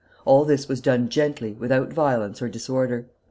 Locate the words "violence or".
1.93-2.49